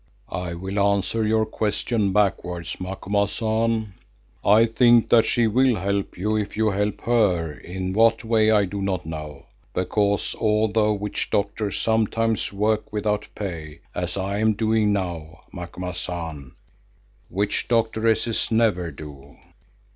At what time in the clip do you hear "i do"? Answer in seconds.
8.49-8.81